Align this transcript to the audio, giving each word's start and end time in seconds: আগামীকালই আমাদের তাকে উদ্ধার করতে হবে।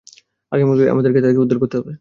আগামীকালই 0.51 0.89
আমাদের 0.89 1.11
তাকে 1.17 1.39
উদ্ধার 1.39 1.59
করতে 1.59 1.75
হবে। 1.75 1.89